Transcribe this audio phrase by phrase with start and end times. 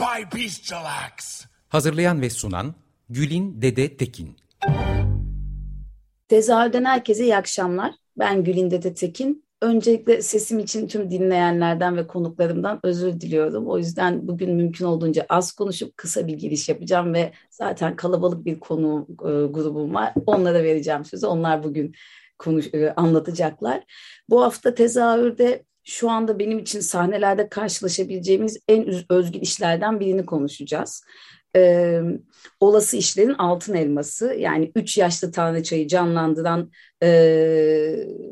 [0.00, 1.44] By bestial acts.
[1.68, 2.74] Hazırlayan ve sunan
[3.08, 4.36] Gülin Dede Tekin.
[6.28, 7.92] Tezahürden herkese iyi akşamlar.
[8.18, 9.44] Ben Gülin Dede Tekin.
[9.62, 13.68] Öncelikle sesim için tüm dinleyenlerden ve konuklarımdan özür diliyorum.
[13.68, 18.60] O yüzden bugün mümkün olduğunca az konuşup kısa bir giriş yapacağım ve zaten kalabalık bir
[18.60, 20.12] konu e, grubum var.
[20.26, 21.26] Onlara vereceğim sözü.
[21.26, 21.94] Onlar bugün
[22.38, 23.84] konuş, e, anlatacaklar.
[24.28, 31.04] Bu hafta tezahürde şu anda benim için sahnelerde karşılaşabileceğimiz en özgün işlerden birini konuşacağız.
[31.56, 32.00] E,
[32.60, 36.70] olası işlerin altın elması yani üç yaşlı tanrıçayı canlandıran
[37.02, 37.08] e,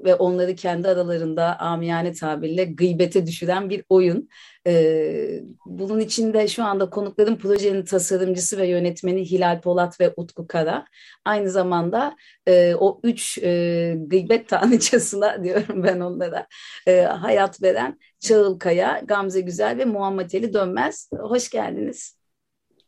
[0.05, 4.29] ve onları kendi aralarında amiyane tabirle gıybete düşüren bir oyun.
[4.67, 10.85] E, bunun içinde şu anda konukların projenin tasarımcısı ve yönetmeni Hilal Polat ve Utku Kara.
[11.25, 16.47] Aynı zamanda e, o üç e, gıybet tanrıçasına diyorum ben onlara
[16.87, 21.11] e, hayat veren Çağıl Kaya, Gamze Güzel ve Muhammed Ali Dönmez.
[21.13, 22.19] Hoş geldiniz.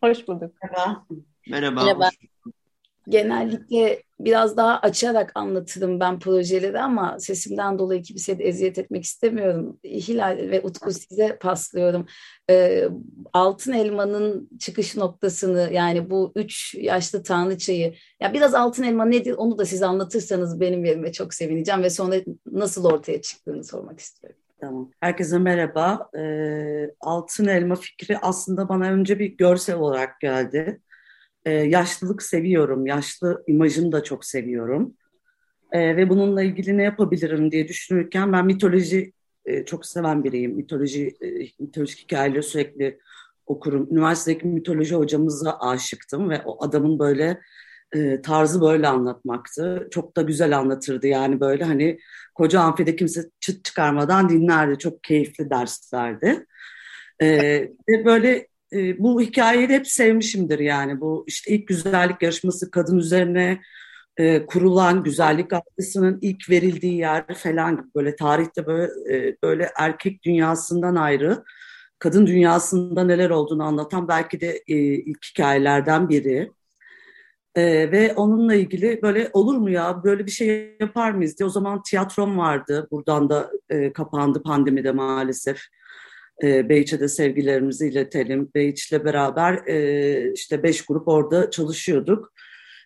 [0.01, 0.55] Hoş bulduk.
[0.63, 1.07] Merhaba.
[1.49, 1.85] Merhaba.
[1.85, 2.09] Merhaba.
[3.09, 9.79] Genellikle biraz daha açarak anlatırım ben projeleri ama sesimden dolayı kimseye de eziyet etmek istemiyorum.
[9.85, 12.07] Hilal ve Utku size paslıyorum.
[12.51, 12.89] Ee,
[13.33, 19.59] Altın Elma'nın çıkış noktasını yani bu üç yaşlı tanrıçayı ya biraz Altın Elma nedir onu
[19.59, 24.41] da siz anlatırsanız benim yerime çok sevineceğim ve sonra nasıl ortaya çıktığını sormak istiyorum.
[24.61, 24.91] Tamam.
[25.01, 26.11] Herkese merhaba.
[26.19, 30.81] Ee, altın elma fikri aslında bana önce bir görsel olarak geldi.
[31.45, 32.87] Ee, yaşlılık seviyorum.
[32.87, 34.95] Yaşlı imajını da çok seviyorum.
[35.73, 39.13] Ee, ve bununla ilgili ne yapabilirim diye düşünürken ben mitoloji
[39.45, 40.55] e, çok seven biriyim.
[40.55, 42.99] Mitoloji, e, mitolojik hikayeleri sürekli
[43.47, 43.89] okurum.
[43.91, 47.41] Üniversitedeki mitoloji hocamıza aşıktım ve o adamın böyle
[47.95, 49.89] e, tarzı böyle anlatmaktı.
[49.91, 51.99] Çok da güzel anlatırdı yani böyle hani
[52.35, 54.79] koca amfide kimse çıt çıkarmadan dinlerdi.
[54.79, 56.47] Çok keyifli derslerdi.
[57.23, 57.29] E,
[57.89, 61.01] ve böyle e, bu hikayeyi hep sevmişimdir yani.
[61.01, 63.61] Bu işte ilk güzellik yarışması kadın üzerine
[64.17, 70.97] e, kurulan güzellik algısının ilk verildiği yer falan böyle tarihte böyle e, böyle erkek dünyasından
[70.97, 71.45] ayrı
[71.99, 76.51] kadın dünyasında neler olduğunu anlatan belki de e, ilk hikayelerden biri.
[77.55, 81.51] Ee, ve onunla ilgili böyle olur mu ya böyle bir şey yapar mıyız diye o
[81.51, 82.89] zaman tiyatrom vardı.
[82.91, 85.61] Buradan da e, kapandı pandemide maalesef.
[86.43, 88.51] E, Beyç'e de sevgilerimizi iletelim.
[88.55, 92.33] Beyç'le beraber e, işte beş grup orada çalışıyorduk.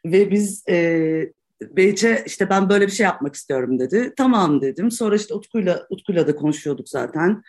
[0.06, 1.32] Ve biz e,
[1.62, 4.12] Beyç'e işte ben böyle bir şey yapmak istiyorum dedi.
[4.16, 4.91] Tamam dedim.
[4.91, 7.43] Sonra işte Utku'yla Utku'yla da konuşuyorduk zaten.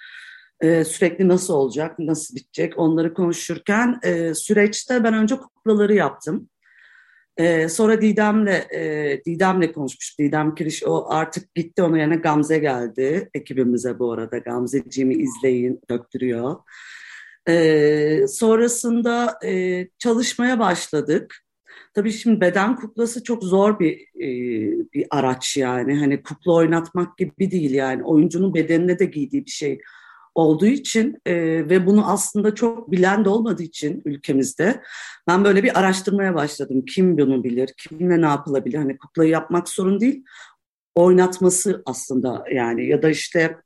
[0.61, 6.49] E, sürekli nasıl olacak, nasıl bitecek onları konuşurken e, süreçte ben önce kuklaları yaptım.
[7.37, 10.19] Ee, sonra Didem'le e, Didem'le konuşmuş.
[10.19, 13.29] Didem Kiriş o artık gitti onun yerine Gamze geldi.
[13.33, 16.55] Ekibimize bu arada Gamzeciğimi izleyin döktürüyor.
[17.49, 21.35] Ee, sonrasında e, çalışmaya başladık.
[21.93, 24.29] Tabii şimdi beden kuklası çok zor bir e,
[24.93, 25.99] bir araç yani.
[25.99, 28.03] Hani kukla oynatmak gibi değil yani.
[28.03, 29.79] Oyuncunun bedenine de giydiği bir şey
[30.35, 31.33] olduğu için e,
[31.69, 34.81] ve bunu aslında çok bilen de olmadığı için ülkemizde
[35.27, 36.83] ben böyle bir araştırmaya başladım.
[36.85, 38.77] Kim bunu bilir, kimle ne yapılabilir?
[38.77, 40.23] Hani kuklayı yapmak sorun değil,
[40.95, 43.57] oynatması aslında yani ya da işte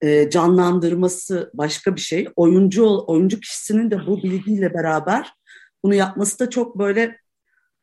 [0.00, 2.28] e, canlandırması başka bir şey.
[2.36, 5.32] Oyuncu oyuncu kişisinin de bu bilgiyle beraber
[5.84, 7.16] bunu yapması da çok böyle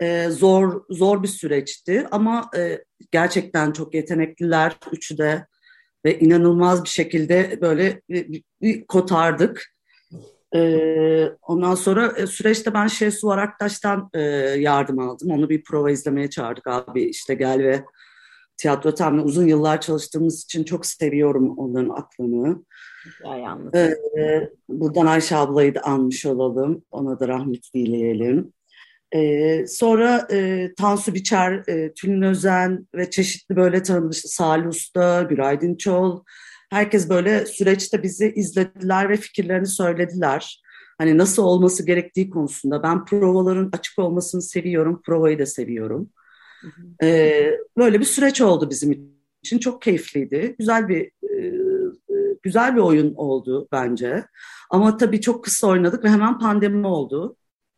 [0.01, 5.47] e, zor zor bir süreçti ama e, gerçekten çok yetenekliler üçü de
[6.05, 9.73] ve inanılmaz bir şekilde böyle bir, bir kotardık.
[10.55, 14.21] Ee, ondan sonra e, süreçte ben Şesu Araktaş'tan e,
[14.59, 15.31] yardım aldım.
[15.31, 17.83] Onu bir prova izlemeye çağırdık abi işte gel ve
[18.57, 22.63] tiyatro temle uzun yıllar çalıştığımız için çok seviyorum onların aklını.
[24.17, 26.83] Ee, buradan Ayşe ablayı da anmış olalım.
[26.91, 28.53] Ona da rahmet dileyelim.
[29.15, 35.61] Ee, sonra e, Tansu Biçer, e, Tülin Özen ve çeşitli böyle tanınmış Salih Usta, Güray
[35.61, 36.23] Dinçoğlu.
[36.69, 40.61] Herkes böyle süreçte bizi izlediler ve fikirlerini söylediler.
[40.97, 42.83] Hani nasıl olması gerektiği konusunda.
[42.83, 46.09] Ben provaların açık olmasını seviyorum, provayı da seviyorum.
[47.03, 49.13] Ee, böyle bir süreç oldu bizim
[49.43, 49.59] için.
[49.59, 50.55] Çok keyifliydi.
[50.59, 51.53] Güzel bir e,
[52.43, 54.25] güzel bir oyun oldu bence.
[54.69, 57.35] Ama tabii çok kısa oynadık ve hemen pandemi oldu.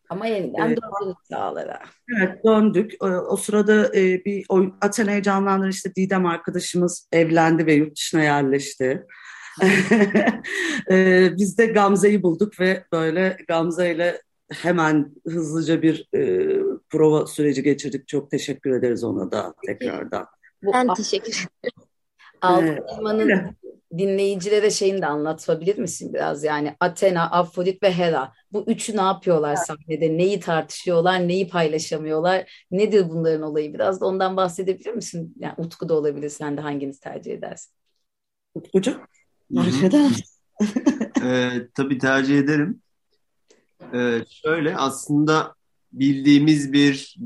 [0.09, 0.77] Ama yeniden evet.
[0.81, 1.79] döndünüz sahalara.
[2.17, 2.93] Evet döndük.
[2.99, 8.23] O, o sırada e, bir oyun, Athena'yı canlandıran işte Didem arkadaşımız evlendi ve yurt dışına
[8.23, 9.05] yerleşti.
[10.91, 14.21] e, biz de Gamze'yi bulduk ve böyle Gamze ile
[14.51, 16.49] hemen hızlıca bir e,
[16.89, 18.07] prova süreci geçirdik.
[18.07, 20.25] Çok teşekkür ederiz ona da tekrardan.
[20.63, 21.87] Ben teşekkür ederim.
[22.41, 23.55] Altın Elma'nın
[23.97, 26.43] dinleyicilere şeyini de anlatabilir misin biraz?
[26.43, 28.33] Yani Athena, Afrodit ve Hera.
[28.51, 30.17] Bu üçü ne yapıyorlar sahnede?
[30.17, 31.27] Neyi tartışıyorlar?
[31.27, 32.65] Neyi paylaşamıyorlar?
[32.71, 33.73] Nedir bunların olayı?
[33.73, 35.35] Biraz da ondan bahsedebilir misin?
[35.39, 36.29] Yani Utku da olabilir.
[36.29, 37.73] Sen de hanginiz tercih edersin?
[38.55, 38.99] Utkucuğum,
[39.51, 40.11] eder
[41.23, 42.81] ee, tabii tercih ederim.
[43.93, 45.55] Ee, şöyle aslında
[45.91, 47.17] bildiğimiz bir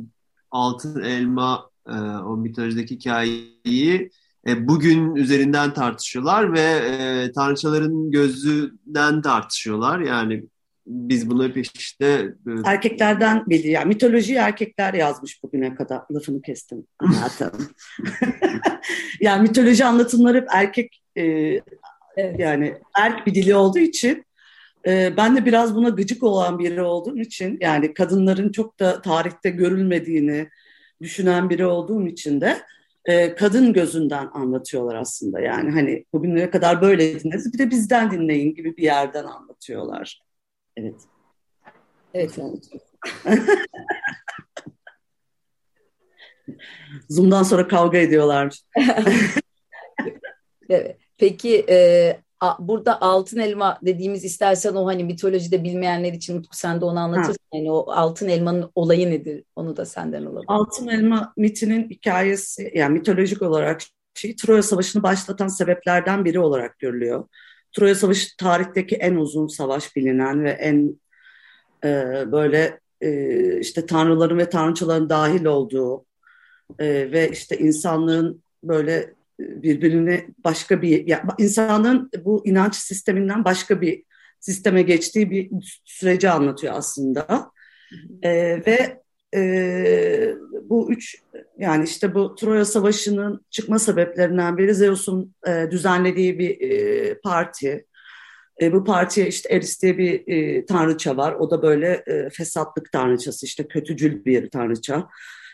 [0.52, 4.12] altın elma e, o mitolojideki hikayeyi
[4.48, 10.00] e, bugün üzerinden tartışıyorlar ve e, tanrıçaların gözünden tartışıyorlar.
[10.00, 10.44] Yani
[10.88, 12.06] biz bunu hep işte...
[12.48, 13.68] E, Erkeklerden bildi.
[13.68, 16.02] Yani mitolojiyi erkekler yazmış bugüne kadar.
[16.12, 17.52] Lafını kestim hayatım.
[19.22, 21.24] yani mitoloji anlatımları hep erkek e,
[22.18, 22.40] evet.
[22.40, 24.26] yani erk bir dili olduğu için
[24.88, 29.50] e, ben de biraz buna gıcık olan biri olduğum için yani kadınların çok da tarihte
[29.50, 30.50] görülmediğini
[31.02, 32.58] düşünen biri olduğum için de
[33.10, 35.40] e, kadın gözünden anlatıyorlar aslında.
[35.40, 40.22] Yani hani bugüne kadar böyle dinlediniz bir de bizden dinleyin gibi bir yerden anlatıyorlar.
[40.78, 40.96] Evet.
[42.14, 42.34] Evet.
[47.10, 48.64] Zoom'dan sonra kavga ediyorlarmış.
[50.70, 50.98] evet.
[51.18, 52.18] Peki e,
[52.60, 57.44] burada altın elma dediğimiz istersen o hani mitolojide bilmeyenler için Utku sen de onu anlatırsın.
[57.52, 57.58] Ha.
[57.58, 59.44] Yani o altın elmanın olayı nedir?
[59.56, 60.46] Onu da senden alalım.
[60.48, 63.82] Altın elma mitinin hikayesi yani mitolojik olarak
[64.14, 67.28] şey Troya Savaşı'nı başlatan sebeplerden biri olarak görülüyor.
[67.72, 71.00] Troya Savaşı tarihteki en uzun savaş bilinen ve en
[71.84, 76.06] e, böyle e, işte tanrıların ve tanrıçaların dahil olduğu
[76.80, 84.04] e, ve işte insanlığın böyle birbirine başka bir insanın bu inanç sisteminden başka bir
[84.40, 85.50] sisteme geçtiği bir
[85.86, 87.52] süreci anlatıyor aslında.
[88.24, 88.32] E,
[88.66, 89.02] ve
[89.36, 91.22] e, bu üç
[91.58, 97.86] yani işte bu Troya Savaşı'nın çıkma sebeplerinden biri Zeus'un e, düzenlediği bir e, parti.
[98.62, 101.34] E, bu partiye işte Eris diye bir e, tanrıça var.
[101.34, 105.10] O da böyle e, fesatlık tanrıçası işte kötücül bir tanrıça.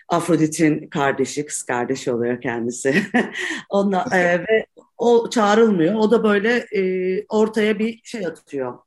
[0.07, 3.03] Afrodit'in kardeşi, kız kardeşi oluyor kendisi.
[3.69, 4.65] Onunla, e, ve
[4.97, 5.95] o çağrılmıyor.
[5.95, 8.77] O da böyle e, ortaya bir şey atıyor.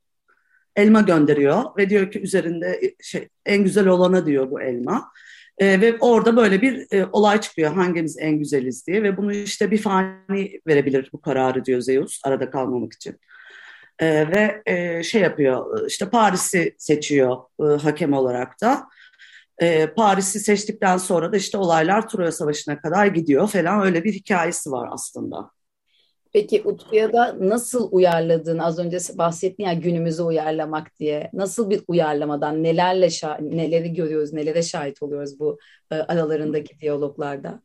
[0.75, 5.11] Elma gönderiyor ve diyor ki üzerinde e, şey en güzel olana diyor bu elma.
[5.57, 9.71] E, ve orada böyle bir e, olay çıkıyor hangimiz en güzeliz diye ve bunu işte
[9.71, 13.19] bir fani verebilir bu kararı diyor Zeus arada kalmamak için.
[13.99, 18.87] E, ve e, şey yapıyor işte Paris'i seçiyor e, hakem olarak da
[19.61, 24.71] e, Paris'i seçtikten sonra da işte olaylar Troya Savaşı'na kadar gidiyor falan öyle bir hikayesi
[24.71, 25.51] var aslında.
[26.33, 31.29] Peki Utku'ya da nasıl uyarladığın az önce bahsettin ya günümüzü uyarlamak diye.
[31.33, 33.09] Nasıl bir uyarlamadan nelerle
[33.41, 35.59] neleri görüyoruz, nelere şahit oluyoruz bu
[35.91, 37.61] e, aralarındaki diyaloglarda?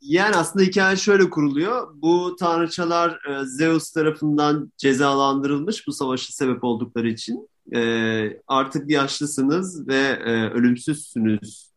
[0.00, 1.88] Yani aslında hikaye şöyle kuruluyor.
[1.94, 10.18] Bu tanrıçalar e, Zeus tarafından cezalandırılmış bu savaşa sebep oldukları için e, artık yaşlısınız ve
[10.24, 11.72] e, ölümsüzsünüz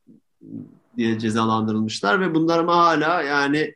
[0.97, 3.73] diye cezalandırılmışlar ve bunlar ama hala yani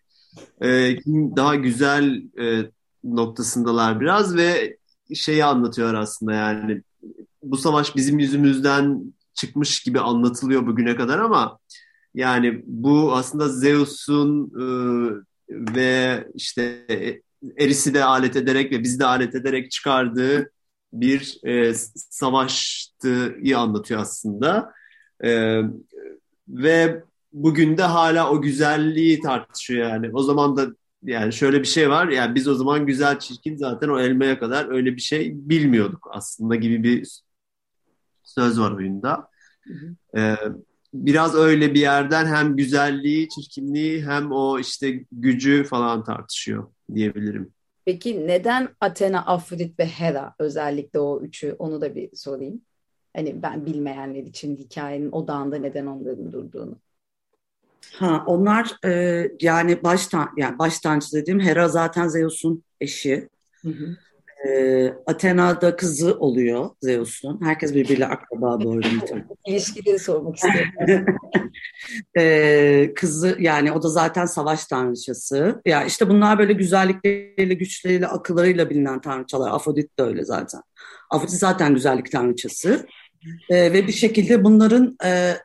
[0.62, 0.98] e,
[1.36, 2.72] daha güzel e,
[3.04, 4.78] noktasındalar biraz ve
[5.16, 6.82] şeyi anlatıyor aslında yani
[7.44, 11.60] bu savaş bizim yüzümüzden çıkmış gibi anlatılıyor bugüne kadar ama
[12.16, 14.66] yani bu aslında Zeus'un e,
[15.50, 16.86] ve işte
[17.58, 20.52] Eris'i de alet ederek ve bizi de alet ederek çıkardığı
[20.93, 24.74] bir e, savaştıyı anlatıyor aslında.
[25.24, 25.62] E,
[26.48, 27.03] ve
[27.34, 30.10] bugün de hala o güzelliği tartışıyor yani.
[30.13, 30.67] O zaman da
[31.03, 32.08] yani şöyle bir şey var.
[32.08, 36.55] Yani biz o zaman güzel çirkin zaten o elmaya kadar öyle bir şey bilmiyorduk aslında
[36.55, 37.22] gibi bir
[38.24, 39.29] söz var oyunda.
[39.67, 40.19] Hı hı.
[40.19, 40.36] Ee,
[40.93, 47.53] biraz öyle bir yerden hem güzelliği, çirkinliği hem o işte gücü falan tartışıyor diyebilirim.
[47.89, 52.62] Peki neden Athena, Afrodit ve Hera özellikle o üçü onu da bir sorayım.
[53.15, 56.79] Hani ben bilmeyenler için hikayenin odağında neden onların durduğunu.
[57.96, 63.29] Ha, onlar e, yani baştan yani baştancı dediğim Hera zaten Zeus'un eşi.
[63.62, 63.98] Hı hı.
[64.48, 67.39] Ee, Athena'da kızı oluyor Zeus'un.
[67.43, 68.88] Herkes birbiriyle akraba bu arada.
[69.48, 71.05] İlişkileri sormak istiyorum.
[72.17, 75.62] ee, kızı yani o da zaten savaş tanrıçası.
[75.65, 79.51] Ya işte bunlar böyle güzellikleriyle, güçleriyle, akıllarıyla bilinen tanrıçalar.
[79.51, 80.62] Afrodit de öyle zaten.
[81.10, 82.88] Afrodit zaten güzellik tanrıçası.
[83.50, 85.38] Ee, ve bir şekilde bunların e,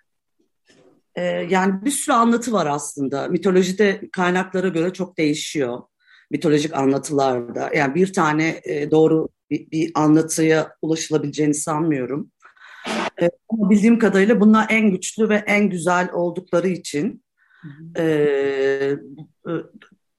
[1.17, 3.29] e, yani bir sürü anlatı var aslında.
[3.29, 5.83] Mitolojide kaynaklara göre çok değişiyor
[6.31, 7.71] mitolojik anlatılarda.
[7.77, 12.31] Yani bir tane e, doğru bir, bir anlatıya ulaşılabileceğini sanmıyorum.
[13.23, 17.25] E, ama bildiğim kadarıyla bunlar en güçlü ve en güzel oldukları için
[17.99, 18.97] e,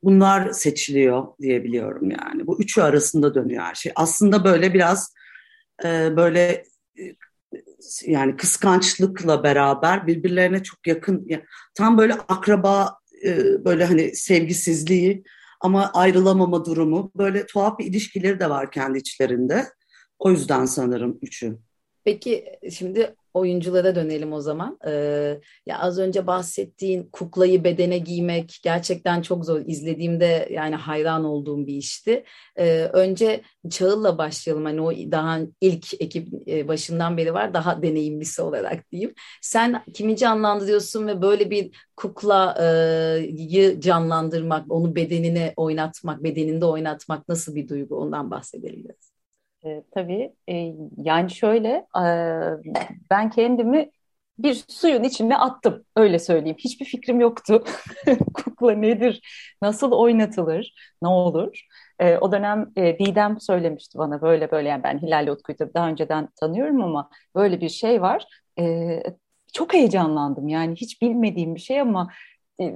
[0.03, 2.47] bunlar seçiliyor diyebiliyorum yani.
[2.47, 3.91] Bu üçü arasında dönüyor her şey.
[3.95, 5.13] Aslında böyle biraz
[5.83, 6.63] e, böyle
[8.05, 11.27] yani kıskançlıkla beraber birbirlerine çok yakın
[11.75, 15.23] tam böyle akraba e, böyle hani sevgisizliği
[15.61, 19.65] ama ayrılamama durumu böyle tuhaf bir ilişkileri de var kendi içlerinde.
[20.19, 21.57] O yüzden sanırım üçü.
[22.03, 24.79] Peki şimdi oyunculara dönelim o zaman.
[24.87, 29.61] Ee, ya az önce bahsettiğin kuklayı bedene giymek gerçekten çok zor.
[29.65, 32.23] İzlediğimde yani hayran olduğum bir işti.
[32.55, 34.65] Ee, önce Çağıl'la başlayalım.
[34.65, 37.53] Hani o daha ilk ekip e, başından beri var.
[37.53, 39.13] Daha deneyimlisi olarak diyeyim.
[39.41, 47.67] Sen kimi canlandırıyorsun ve böyle bir kuklayı canlandırmak, onu bedenine oynatmak, bedeninde oynatmak nasıl bir
[47.69, 47.95] duygu?
[47.95, 49.04] Ondan bahsedelim biraz.
[49.65, 52.01] E, tabii e, yani şöyle e,
[53.11, 53.91] ben kendimi
[54.39, 56.57] bir suyun içine attım öyle söyleyeyim.
[56.59, 57.63] Hiçbir fikrim yoktu.
[58.33, 59.21] Kukla nedir?
[59.61, 60.73] Nasıl oynatılır?
[61.01, 61.61] Ne olur?
[61.99, 65.89] E, o dönem e, Didem söylemişti bana böyle böyle yani ben Hilal Utku'yu tabii daha
[65.89, 68.25] önceden tanıyorum ama böyle bir şey var.
[68.59, 69.03] E,
[69.53, 72.11] çok heyecanlandım yani hiç bilmediğim bir şey ama
[72.59, 72.75] e,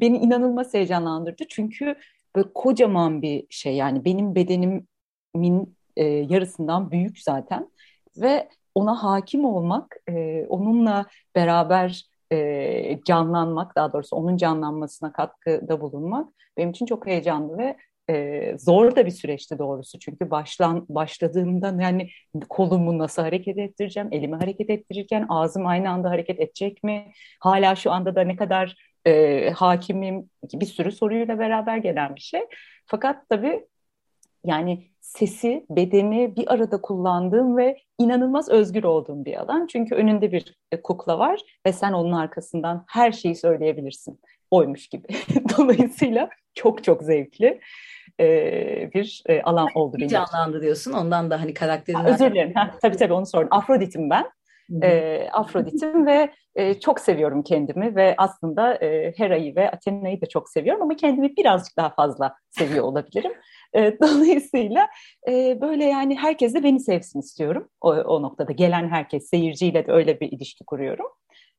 [0.00, 1.44] beni inanılmaz heyecanlandırdı.
[1.48, 1.96] Çünkü
[2.36, 7.68] böyle kocaman bir şey yani benim bedenimin e, yarısından büyük zaten
[8.16, 16.32] ve ona hakim olmak, e, onunla beraber e, canlanmak, daha doğrusu onun canlanmasına katkıda bulunmak
[16.56, 17.76] benim için çok heyecanlı ve
[18.10, 19.98] e, zor da bir süreçti doğrusu.
[19.98, 22.08] Çünkü başlan başladığımda yani
[22.48, 27.12] kolumu nasıl hareket ettireceğim, elimi hareket ettirirken ağzım aynı anda hareket edecek mi?
[27.40, 32.40] Hala şu anda da ne kadar e, hakimim bir sürü soruyla beraber gelen bir şey.
[32.86, 33.66] Fakat tabii
[34.44, 39.66] yani sesi, bedeni bir arada kullandığım ve inanılmaz özgür olduğum bir alan.
[39.66, 44.20] Çünkü önünde bir e, kukla var ve sen onun arkasından her şeyi söyleyebilirsin.
[44.50, 45.08] Oymuş gibi.
[45.58, 47.60] Dolayısıyla çok çok zevkli
[48.20, 52.04] e, bir e, alan oldu benim canlandırıyorsun ondan da hani karakterin...
[52.04, 52.52] Özür dilerim.
[52.54, 53.48] Ha, tabii tabii onu sordum.
[53.50, 54.24] Afrodit'im ben.
[54.82, 60.48] E, Afrodit'im ve e, çok seviyorum kendimi ve aslında e, Hera'yı ve Athena'yı da çok
[60.48, 63.32] seviyorum ama kendimi birazcık daha fazla seviyor olabilirim.
[63.74, 64.88] E, dolayısıyla
[65.28, 67.68] e, böyle yani herkes de beni sevsin istiyorum.
[67.80, 71.06] O, o noktada gelen herkes seyirciyle de öyle bir ilişki kuruyorum.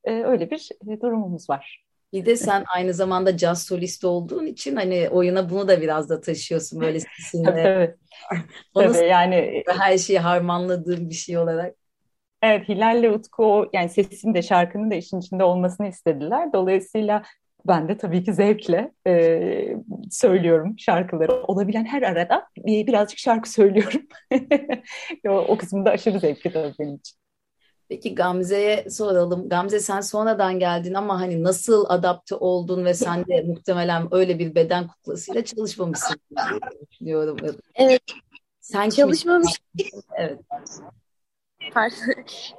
[0.03, 0.69] E, öyle bir
[1.01, 1.83] durumumuz var.
[2.13, 6.21] Bir de sen aynı zamanda caz solisti olduğun için hani oyuna bunu da biraz da
[6.21, 7.43] taşıyorsun böyle sesinle.
[7.43, 7.95] tabii,
[8.73, 8.93] tabii.
[8.93, 11.75] tabii yani her şeyi harmanladığın bir şey olarak.
[12.43, 16.53] Evet Hilal'le Utku yani sesin de şarkının da işin içinde olmasını istediler.
[16.53, 17.23] Dolayısıyla
[17.67, 19.77] ben de tabii ki zevkle e,
[20.11, 21.43] söylüyorum şarkıları.
[21.43, 24.01] Olabilen her arada e, birazcık şarkı söylüyorum.
[25.27, 27.17] o, o kısmında aşırı zevkli tabii benim için.
[27.89, 29.49] Peki Gamze'ye soralım.
[29.49, 34.55] Gamze sen sonradan geldin ama hani nasıl adapte oldun ve sen de muhtemelen öyle bir
[34.55, 36.17] beden kuklasıyla çalışmamışsın
[36.99, 37.17] diye
[37.75, 38.01] Evet.
[38.61, 39.61] Sen çalışmamış.
[40.17, 40.39] Evet.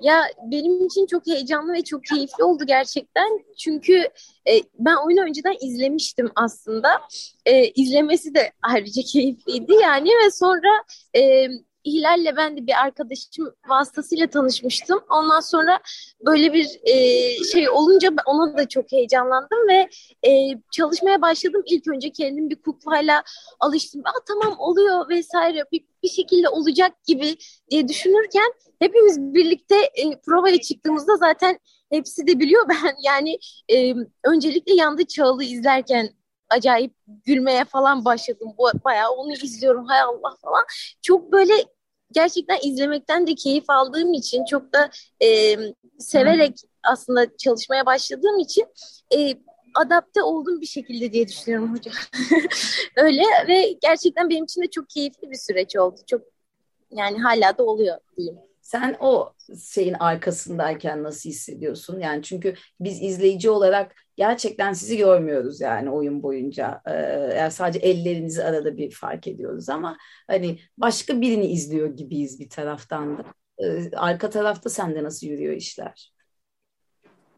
[0.01, 3.45] Ya benim için çok heyecanlı ve çok keyifli oldu gerçekten.
[3.59, 3.95] Çünkü
[4.49, 6.89] e, ben oyunu önceden izlemiştim aslında.
[7.47, 10.85] E, izlemesi de ayrıca keyifliydi yani ve sonra
[11.17, 11.49] e,
[11.87, 15.01] Hilal'le ben de bir arkadaşım vasıtasıyla tanışmıştım.
[15.11, 15.81] Ondan sonra
[16.27, 16.95] böyle bir e,
[17.53, 19.89] şey olunca ona da çok heyecanlandım ve
[20.29, 20.31] e,
[20.73, 21.63] çalışmaya başladım.
[21.67, 23.23] İlk önce kendim bir kuklayla
[23.61, 24.03] alıştım.
[24.05, 27.37] Aa tamam oluyor vesaire bir, bir şekilde olacak gibi
[27.71, 31.59] diye düşünürken hepimiz birlikte e, provaya çıktığımızda zaten
[31.91, 33.39] hepsi de biliyor ben yani
[33.69, 36.09] e, öncelikle yandı Çağlı izlerken
[36.57, 36.95] acayip
[37.25, 38.53] gülmeye falan başladım.
[38.59, 40.65] Bu bayağı onu izliyorum hay Allah falan.
[41.03, 41.53] Çok böyle
[42.13, 44.91] gerçekten izlemekten de keyif aldığım için çok da
[45.23, 45.57] e,
[45.99, 48.67] severek aslında çalışmaya başladığım için
[49.17, 49.35] e,
[49.75, 51.95] adapte oldum bir şekilde diye düşünüyorum hocam.
[52.97, 56.01] Öyle ve gerçekten benim için de çok keyifli bir süreç oldu.
[56.07, 56.23] Çok
[56.91, 58.39] yani hala da oluyor diyeyim.
[58.63, 59.33] Sen o
[59.73, 62.01] şeyin arkasındayken nasıl hissediyorsun?
[62.01, 66.83] Yani çünkü biz izleyici olarak gerçekten sizi görmüyoruz yani oyun boyunca.
[66.87, 66.93] Ee,
[67.39, 73.19] yani sadece ellerinizi arada bir fark ediyoruz ama hani başka birini izliyor gibiyiz bir taraftan
[73.19, 73.25] da.
[73.59, 76.15] Ee, arka tarafta sende nasıl yürüyor işler?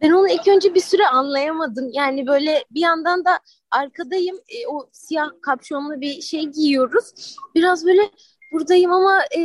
[0.03, 1.91] Ben onu ilk önce bir süre anlayamadım.
[1.93, 3.41] Yani böyle bir yandan da
[3.71, 7.37] arkadayım e, o siyah kapşonlu bir şey giyiyoruz.
[7.55, 8.11] Biraz böyle
[8.53, 9.41] buradayım ama e,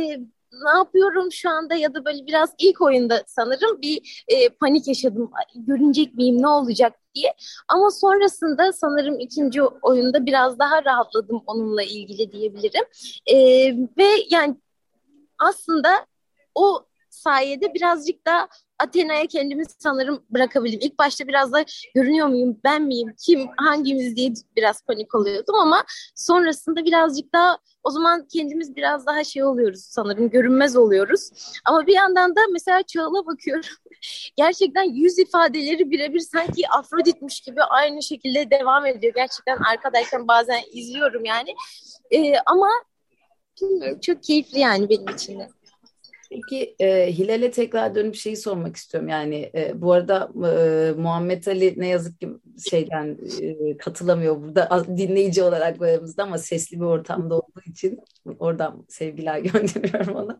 [0.52, 5.30] ne yapıyorum şu anda ya da böyle biraz ilk oyunda sanırım bir e, panik yaşadım.
[5.54, 7.34] Görünecek miyim ne olacak diye.
[7.68, 12.84] Ama sonrasında sanırım ikinci oyunda biraz daha rahatladım onunla ilgili diyebilirim.
[13.26, 13.36] E,
[13.98, 14.56] ve yani
[15.38, 16.06] aslında
[16.54, 20.80] o sayede birazcık da Athena'ya kendimi sanırım bırakabildim.
[20.82, 21.64] İlk başta biraz da
[21.94, 27.90] görünüyor muyum, ben miyim, kim, hangimiz diye biraz panik oluyordum ama sonrasında birazcık daha o
[27.90, 31.30] zaman kendimiz biraz daha şey oluyoruz sanırım, görünmez oluyoruz.
[31.64, 33.70] Ama bir yandan da mesela Çağla bakıyorum.
[34.36, 39.12] Gerçekten yüz ifadeleri birebir sanki Afrodit'miş gibi aynı şekilde devam ediyor.
[39.14, 41.54] Gerçekten arkadayken bazen izliyorum yani.
[42.10, 42.68] Ee, ama
[43.62, 45.48] bilmiyorum çok keyifli yani benim için de.
[46.32, 49.08] Peki e, Hilal'e tekrar dönüp şeyi sormak istiyorum.
[49.08, 52.28] Yani e, bu arada e, Muhammed Ali ne yazık ki
[52.70, 58.00] şeyden e, katılamıyor burada dinleyici olarak aramızda ama sesli bir ortamda olduğu için
[58.38, 60.38] oradan sevgiler gönderiyorum ona.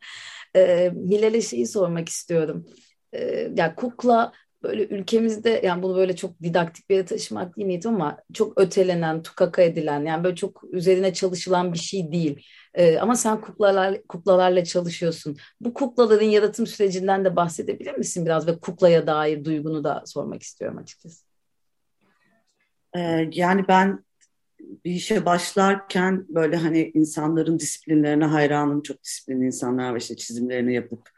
[0.57, 2.67] E, Hilal'e şeyi sormak istiyorum.
[3.13, 4.33] E, ya kukla
[4.63, 9.23] böyle ülkemizde yani bunu böyle çok didaktik bir yere taşımak değil niyetim ama çok ötelenen,
[9.23, 12.47] tukaka edilen yani böyle çok üzerine çalışılan bir şey değil.
[12.75, 15.37] Ee, ama sen kuklalar, kuklalarla çalışıyorsun.
[15.61, 20.79] Bu kuklaların yaratım sürecinden de bahsedebilir misin biraz ve kuklaya dair duygunu da sormak istiyorum
[20.79, 21.25] açıkçası.
[22.97, 24.05] Ee, yani ben
[24.85, 28.83] bir işe başlarken böyle hani insanların disiplinlerine hayranım.
[28.83, 31.11] Çok disiplinli insanlar ve işte çizimlerini yapıp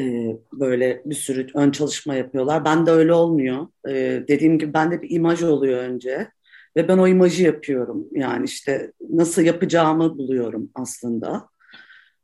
[0.00, 2.64] e, böyle bir sürü ön çalışma yapıyorlar.
[2.64, 3.66] Ben de öyle olmuyor.
[3.88, 6.30] E, dediğim gibi bende bir imaj oluyor önce.
[6.78, 8.08] Ve ben o imajı yapıyorum.
[8.12, 11.48] Yani işte nasıl yapacağımı buluyorum aslında.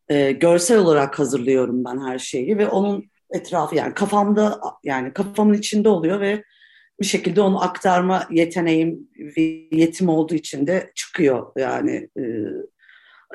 [0.09, 5.89] E, görsel olarak hazırlıyorum ben her şeyi ve onun etrafı yani kafamda yani kafamın içinde
[5.89, 6.45] oluyor ve
[7.01, 9.43] bir şekilde onu aktarma yeteneğim ve
[9.73, 12.09] yetim olduğu için de çıkıyor yani.
[12.19, 12.23] E,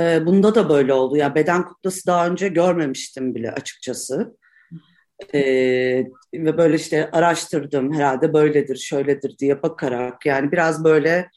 [0.02, 1.18] e, bunda da böyle oldu.
[1.18, 4.38] Ya yani beden kutlası daha önce görmemiştim bile açıkçası.
[5.34, 5.40] E,
[6.34, 11.30] ve böyle işte araştırdım herhalde böyledir, şöyledir diye bakarak yani biraz böyle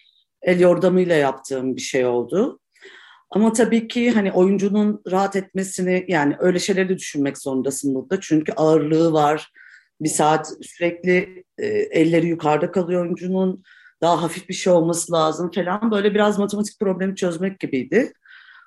[0.42, 2.59] el yordamıyla yaptığım bir şey oldu.
[3.31, 8.21] Ama tabii ki hani oyuncunun rahat etmesini yani öyle şeyleri düşünmek zorundasın burada.
[8.21, 9.53] Çünkü ağırlığı var.
[10.01, 13.62] Bir saat sürekli e, elleri yukarıda kalıyor oyuncunun.
[14.01, 15.90] Daha hafif bir şey olması lazım falan.
[15.90, 18.12] Böyle biraz matematik problemi çözmek gibiydi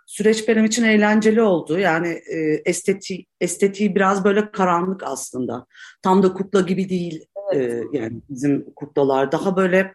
[0.05, 1.79] süreç benim için eğlenceli oldu.
[1.79, 5.65] Yani e, esteti, estetiği biraz böyle karanlık aslında.
[6.01, 7.85] Tam da kukla gibi değil evet.
[7.93, 9.31] e, yani bizim kuklalar.
[9.31, 9.93] Daha böyle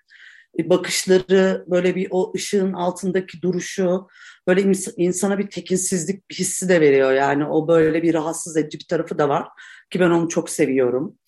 [0.58, 4.06] bakışları, böyle bir o ışığın altındaki duruşu,
[4.46, 7.12] böyle ins- insana bir tekinsizlik bir hissi de veriyor.
[7.12, 9.48] Yani o böyle bir rahatsız edici bir tarafı da var
[9.90, 11.18] ki ben onu çok seviyorum.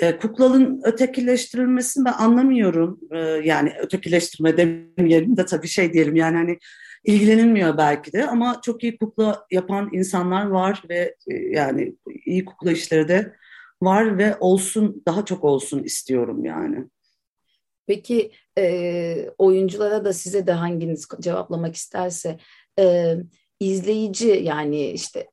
[0.00, 3.00] E, kuklalın ötekileştirilmesini ben anlamıyorum.
[3.12, 6.58] E, yani ötekileştirme demeyelim de tabii şey diyelim yani hani
[7.04, 12.72] ilgilenilmiyor belki de ama çok iyi kukla yapan insanlar var ve e, yani iyi kukla
[12.72, 13.34] işleri de
[13.82, 16.86] var ve olsun daha çok olsun istiyorum yani.
[17.86, 22.38] Peki e, oyunculara da size de hanginiz cevaplamak isterse
[22.78, 23.14] e,
[23.60, 25.28] izleyici yani işte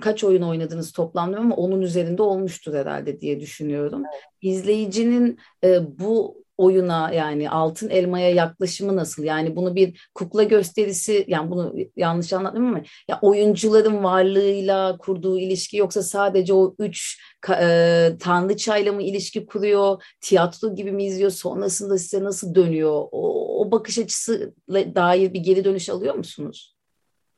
[0.00, 4.02] kaç oyun oynadınız toplamda ama onun üzerinde olmuştur herhalde diye düşünüyorum.
[4.40, 9.24] İzleyicinin e, bu oyuna yani altın elmaya yaklaşımı nasıl?
[9.24, 15.76] Yani bunu bir kukla gösterisi yani bunu yanlış anlatmıyorum ama ya oyuncuların varlığıyla kurduğu ilişki
[15.76, 17.20] yoksa sadece o üç
[17.60, 20.02] e, tanrıçayla mı ilişki kuruyor?
[20.20, 21.30] Tiyatro gibi mi izliyor?
[21.30, 23.08] Sonrasında size nasıl dönüyor?
[23.12, 26.76] O, o bakış açısı dair bir geri dönüş alıyor musunuz?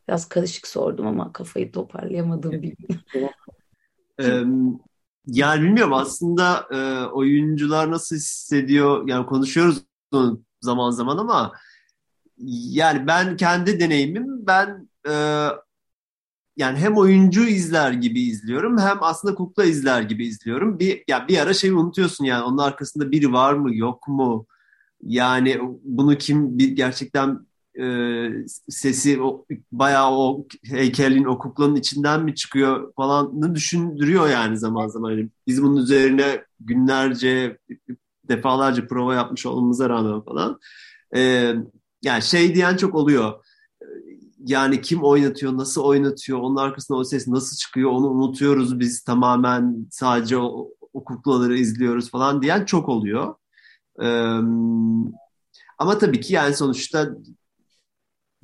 [0.09, 2.63] Biraz karışık sordum ama kafayı toparlayamadım.
[5.27, 9.83] Yani bilmiyorum aslında e, oyuncular nasıl hissediyor yani konuşuyoruz
[10.61, 11.53] zaman zaman ama
[12.49, 15.13] yani ben kendi deneyimim ben e,
[16.57, 20.79] yani hem oyuncu izler gibi izliyorum hem aslında kukla izler gibi izliyorum.
[20.79, 24.47] Bir ya bir ara şeyi unutuyorsun yani onun arkasında biri var mı yok mu?
[25.03, 27.47] Yani bunu kim bir gerçekten
[27.81, 28.29] e,
[28.69, 35.11] sesi o, bayağı o heykelin, o kuklanın içinden mi çıkıyor falanı düşündürüyor yani zaman zaman.
[35.11, 37.59] Yani biz bunun üzerine günlerce,
[38.29, 40.59] defalarca prova yapmış olmamıza rağmen falan.
[41.17, 41.55] E,
[42.03, 43.45] yani şey diyen çok oluyor.
[44.47, 49.87] yani kim oynatıyor, nasıl oynatıyor, onun arkasında o ses nasıl çıkıyor onu unutuyoruz biz tamamen
[49.91, 53.35] sadece o, o kuklaları izliyoruz falan diyen çok oluyor.
[54.03, 54.39] Ee,
[55.79, 57.09] ama tabii ki yani sonuçta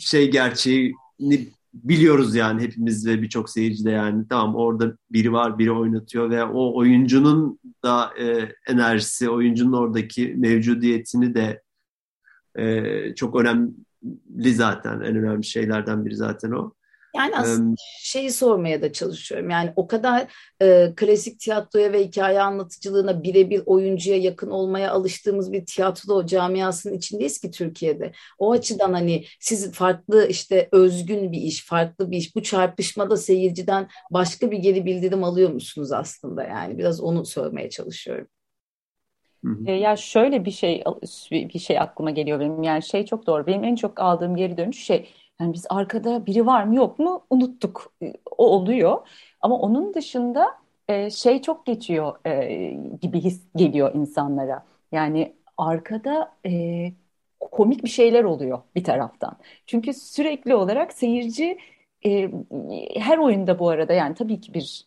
[0.00, 5.72] şey gerçeğini biliyoruz yani hepimiz ve birçok seyirci de yani tamam orada biri var biri
[5.72, 11.62] oynatıyor ve o oyuncunun da e, enerjisi oyuncunun oradaki mevcudiyetini de
[12.58, 16.74] e, çok önemli zaten en önemli şeylerden biri zaten o.
[17.16, 19.50] Yani aslında şeyi sormaya da çalışıyorum.
[19.50, 25.66] Yani o kadar e, klasik tiyatroya ve hikaye anlatıcılığına birebir oyuncuya yakın olmaya alıştığımız bir
[25.66, 28.12] tiyatro camiasının içindeyiz ki Türkiye'de.
[28.38, 32.36] O açıdan hani siz farklı işte özgün bir iş, farklı bir iş.
[32.36, 36.44] Bu çarpışmada seyirciden başka bir geri bildirim alıyor musunuz aslında?
[36.44, 38.26] Yani biraz onu sormaya çalışıyorum.
[39.66, 40.84] E, ya şöyle bir şey
[41.32, 42.62] bir şey aklıma geliyor benim.
[42.62, 43.46] Yani şey çok doğru.
[43.46, 45.08] Benim en çok aldığım geri dönüş şey
[45.40, 47.92] yani biz arkada biri var mı yok mu unuttuk.
[48.02, 49.08] E, o oluyor.
[49.40, 50.46] Ama onun dışında
[50.88, 52.54] e, şey çok geçiyor e,
[53.02, 54.66] gibi his geliyor insanlara.
[54.92, 56.92] Yani arkada e,
[57.40, 59.36] komik bir şeyler oluyor bir taraftan.
[59.66, 61.58] Çünkü sürekli olarak seyirci
[62.96, 64.84] her oyunda bu arada yani tabii ki bir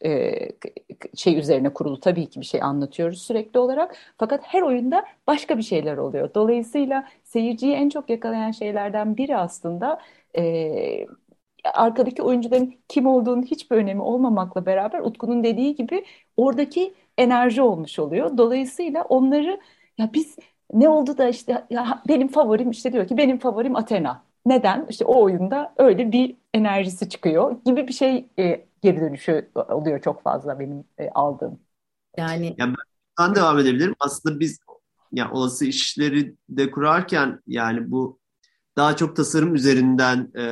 [1.15, 3.95] şey üzerine kurulu tabii ki bir şey anlatıyoruz sürekli olarak.
[4.17, 6.33] Fakat her oyunda başka bir şeyler oluyor.
[6.35, 9.99] Dolayısıyla seyirciyi en çok yakalayan şeylerden biri aslında
[10.37, 11.07] e,
[11.73, 16.05] arkadaki oyuncuların kim olduğunun hiçbir önemi olmamakla beraber Utku'nun dediği gibi
[16.37, 18.37] oradaki enerji olmuş oluyor.
[18.37, 19.59] Dolayısıyla onları
[19.97, 20.35] ya biz
[20.73, 24.23] ne oldu da işte ya benim favorim işte diyor ki benim favorim Athena.
[24.45, 24.87] Neden?
[24.89, 30.23] İşte o oyunda öyle bir enerjisi çıkıyor gibi bir şey e, geri dönüşü oluyor çok
[30.23, 31.59] fazla benim e, aldığım.
[32.17, 32.73] Yani ya
[33.19, 33.95] ben devam edebilirim.
[33.99, 34.59] Aslında biz
[35.11, 38.19] ya olası işleri de kurarken yani bu
[38.77, 40.45] daha çok tasarım üzerinden e,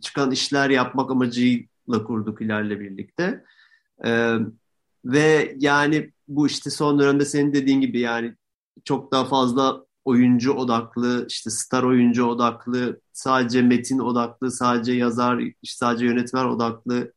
[0.00, 3.44] çıkan işler yapmak amacıyla kurduk ilerle birlikte.
[4.04, 4.36] E,
[5.04, 8.34] ve yani bu işte son dönemde senin dediğin gibi yani
[8.84, 16.06] çok daha fazla oyuncu odaklı, işte star oyuncu odaklı, sadece metin odaklı, sadece yazar, sadece
[16.06, 17.12] yönetmen odaklı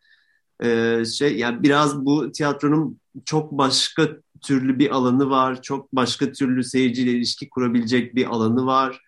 [0.64, 1.38] e, şey.
[1.38, 4.08] Yani biraz bu tiyatronun çok başka
[4.42, 9.02] türlü bir alanı var, çok başka türlü seyirciyle ilişki kurabilecek bir alanı var.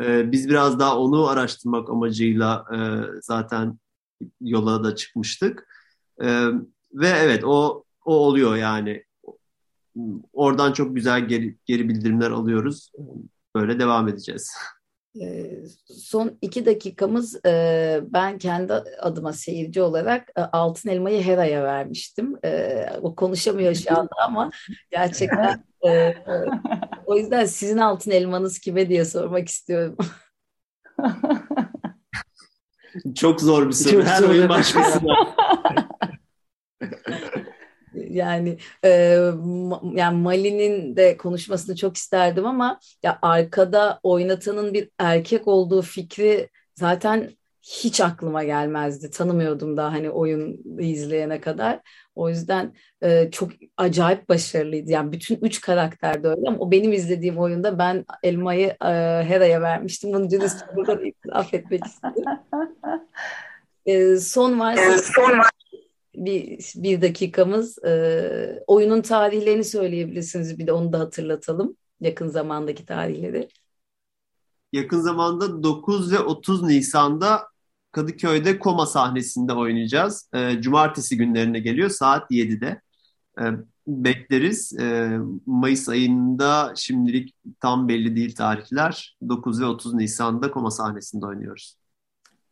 [0.00, 2.78] E, biz biraz daha onu araştırmak amacıyla e,
[3.22, 3.78] zaten
[4.40, 5.68] yola da çıkmıştık.
[6.22, 6.46] E,
[6.92, 9.04] ve evet o o oluyor yani.
[10.32, 12.92] Oradan çok güzel geri, geri bildirimler alıyoruz.
[13.54, 14.52] Böyle devam edeceğiz.
[15.88, 17.40] Son iki dakikamız
[18.12, 22.36] ben kendi adıma seyirci olarak Altın Elmayı Hera'ya vermiştim.
[23.02, 24.50] O konuşamıyor şu anda ama
[24.90, 25.64] gerçekten
[27.06, 29.96] o yüzden sizin Altın Elmanız kime diye sormak istiyorum.
[33.14, 34.04] Çok zor bir soru.
[34.04, 35.12] Her oyun başkasına.
[38.10, 38.90] Yani e,
[39.94, 47.36] yani Mali'nin de konuşmasını çok isterdim ama ya arkada oynatanın bir erkek olduğu fikri zaten
[47.66, 49.10] hiç aklıma gelmezdi.
[49.10, 51.80] Tanımıyordum daha hani oyun izleyene kadar.
[52.14, 54.90] O yüzden e, çok acayip başarılıydı.
[54.90, 58.88] Yani bütün üç karakter de öyle ama o benim izlediğim oyunda ben elmayı e,
[59.24, 60.12] Hera'ya vermiştim.
[60.12, 62.24] Bunu dürüst buradan itiraf etmek istedim.
[63.86, 64.94] E, son varsa...
[64.94, 65.50] E, son var
[66.16, 67.84] bir, bir dakikamız.
[67.84, 70.58] E, oyunun tarihlerini söyleyebilirsiniz.
[70.58, 71.76] Bir de onu da hatırlatalım.
[72.00, 73.48] Yakın zamandaki tarihleri.
[74.72, 77.55] Yakın zamanda 9 ve 30 Nisan'da
[77.96, 80.30] Kadıköy'de Koma sahnesinde oynayacağız.
[80.34, 82.80] E, cumartesi günlerine geliyor saat 7'de.
[83.40, 83.44] E,
[83.86, 84.78] bekleriz.
[84.80, 89.16] E, Mayıs ayında şimdilik tam belli değil tarihler.
[89.28, 91.76] 9 ve 30 Nisan'da Koma sahnesinde oynuyoruz.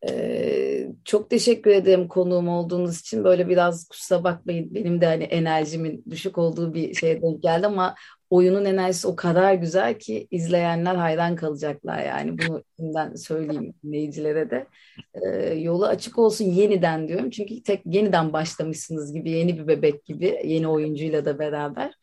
[0.09, 3.25] Ee, çok teşekkür ederim konuğum olduğunuz için.
[3.25, 7.95] Böyle biraz kusura bakmayın benim de hani enerjimin düşük olduğu bir şeye denk geldi ama
[8.31, 14.67] oyunun enerjisi o kadar güzel ki izleyenler hayran kalacaklar yani bunu şimdiden söyleyeyim dinleyicilere de.
[15.15, 20.41] Ee, yolu açık olsun yeniden diyorum çünkü tek yeniden başlamışsınız gibi yeni bir bebek gibi
[20.45, 21.95] yeni oyuncuyla da beraber.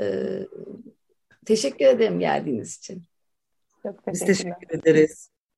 [0.00, 0.46] Ee,
[1.46, 3.02] teşekkür ederim geldiğiniz için.
[3.82, 5.33] Çok teşekkür Biz teşekkür ederiz.